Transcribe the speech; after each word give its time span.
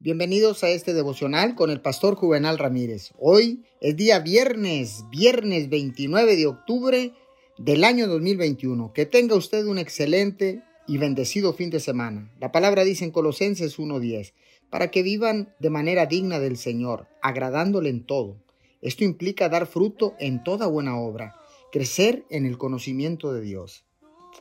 Bienvenidos 0.00 0.62
a 0.62 0.68
este 0.68 0.94
devocional 0.94 1.56
con 1.56 1.70
el 1.70 1.80
pastor 1.80 2.14
Juvenal 2.14 2.56
Ramírez. 2.56 3.10
Hoy 3.18 3.64
es 3.80 3.96
día 3.96 4.20
viernes, 4.20 5.02
viernes 5.10 5.68
29 5.68 6.36
de 6.36 6.46
octubre 6.46 7.14
del 7.58 7.82
año 7.82 8.06
2021. 8.06 8.92
Que 8.92 9.06
tenga 9.06 9.34
usted 9.34 9.66
un 9.66 9.76
excelente 9.76 10.62
y 10.86 10.98
bendecido 10.98 11.52
fin 11.52 11.70
de 11.70 11.80
semana. 11.80 12.32
La 12.38 12.52
palabra 12.52 12.84
dice 12.84 13.06
en 13.06 13.10
Colosenses 13.10 13.76
1.10, 13.76 14.34
para 14.70 14.92
que 14.92 15.02
vivan 15.02 15.52
de 15.58 15.70
manera 15.70 16.06
digna 16.06 16.38
del 16.38 16.58
Señor, 16.58 17.08
agradándole 17.20 17.90
en 17.90 18.06
todo. 18.06 18.36
Esto 18.80 19.02
implica 19.02 19.48
dar 19.48 19.66
fruto 19.66 20.14
en 20.20 20.44
toda 20.44 20.68
buena 20.68 20.96
obra, 20.96 21.34
crecer 21.72 22.24
en 22.30 22.46
el 22.46 22.56
conocimiento 22.56 23.32
de 23.32 23.40
Dios. 23.40 23.84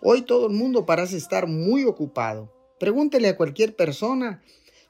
Hoy 0.03 0.21
todo 0.21 0.45
el 0.45 0.53
mundo 0.53 0.85
parece 0.85 1.17
estar 1.17 1.47
muy 1.47 1.83
ocupado. 1.83 2.53
Pregúntele 2.79 3.29
a 3.29 3.35
cualquier 3.35 3.75
persona 3.75 4.43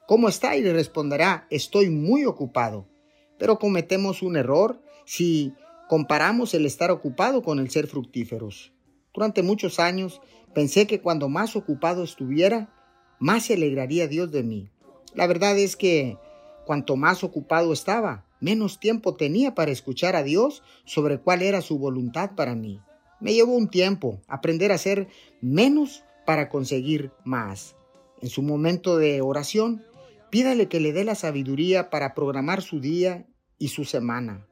¿Cómo 0.08 0.30
está? 0.30 0.56
Y 0.56 0.62
le 0.62 0.72
responderá, 0.72 1.46
estoy 1.50 1.90
muy 1.90 2.24
ocupado. 2.24 2.88
Pero 3.36 3.58
cometemos 3.58 4.22
un 4.22 4.38
error 4.38 4.80
si 5.04 5.52
comparamos 5.86 6.54
el 6.54 6.64
estar 6.64 6.90
ocupado 6.90 7.42
con 7.42 7.58
el 7.58 7.68
ser 7.68 7.88
fructíferos. 7.88 8.72
Durante 9.12 9.42
muchos 9.42 9.78
años 9.78 10.22
pensé 10.54 10.86
que 10.86 11.02
cuando 11.02 11.28
más 11.28 11.56
ocupado 11.56 12.04
estuviera, 12.04 12.74
más 13.18 13.44
se 13.44 13.52
alegraría 13.52 14.08
Dios 14.08 14.32
de 14.32 14.42
mí. 14.42 14.70
La 15.12 15.26
verdad 15.26 15.58
es 15.58 15.76
que 15.76 16.16
cuanto 16.64 16.96
más 16.96 17.22
ocupado 17.22 17.70
estaba, 17.74 18.24
menos 18.40 18.80
tiempo 18.80 19.14
tenía 19.14 19.54
para 19.54 19.72
escuchar 19.72 20.16
a 20.16 20.22
Dios 20.22 20.62
sobre 20.86 21.18
cuál 21.18 21.42
era 21.42 21.60
su 21.60 21.78
voluntad 21.78 22.30
para 22.34 22.54
mí. 22.54 22.80
Me 23.20 23.34
llevó 23.34 23.54
un 23.54 23.68
tiempo 23.68 24.22
aprender 24.26 24.72
a 24.72 24.76
hacer 24.76 25.08
menos 25.42 26.02
para 26.24 26.48
conseguir 26.48 27.12
más. 27.24 27.76
En 28.22 28.30
su 28.30 28.40
momento 28.40 28.96
de 28.96 29.20
oración, 29.20 29.84
Pídale 30.30 30.68
que 30.68 30.80
le 30.80 30.92
dé 30.92 31.04
la 31.04 31.14
sabiduría 31.14 31.88
para 31.90 32.14
programar 32.14 32.62
su 32.62 32.80
día 32.80 33.26
y 33.58 33.68
su 33.68 33.84
semana, 33.84 34.46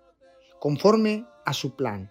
conforme 0.59 1.27
a 1.45 1.53
su 1.53 1.77
plan. 1.77 2.11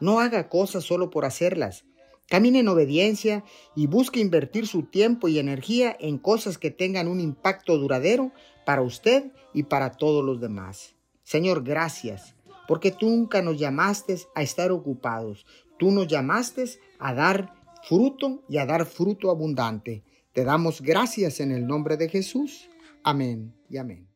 No 0.00 0.20
haga 0.20 0.48
cosas 0.48 0.84
solo 0.84 1.08
por 1.08 1.24
hacerlas. 1.24 1.84
Camine 2.28 2.60
en 2.60 2.68
obediencia 2.68 3.44
y 3.74 3.86
busque 3.86 4.20
invertir 4.20 4.66
su 4.66 4.82
tiempo 4.82 5.28
y 5.28 5.38
energía 5.38 5.96
en 5.98 6.18
cosas 6.18 6.58
que 6.58 6.70
tengan 6.70 7.08
un 7.08 7.20
impacto 7.20 7.78
duradero 7.78 8.32
para 8.66 8.82
usted 8.82 9.32
y 9.54 9.62
para 9.62 9.92
todos 9.92 10.24
los 10.24 10.40
demás. 10.40 10.96
Señor, 11.22 11.64
gracias, 11.64 12.34
porque 12.68 12.90
tú 12.90 13.08
nunca 13.08 13.40
nos 13.42 13.58
llamaste 13.58 14.18
a 14.34 14.42
estar 14.42 14.72
ocupados. 14.72 15.46
Tú 15.78 15.90
nos 15.90 16.06
llamaste 16.08 16.64
a 16.98 17.14
dar 17.14 17.54
fruto 17.82 18.42
y 18.48 18.58
a 18.58 18.66
dar 18.66 18.84
fruto 18.84 19.30
abundante. 19.30 20.02
Te 20.32 20.44
damos 20.44 20.82
gracias 20.82 21.40
en 21.40 21.52
el 21.52 21.66
nombre 21.66 21.96
de 21.96 22.08
Jesús. 22.08 22.68
Amén 23.06 23.54
y 23.68 23.76
amén. 23.76 24.15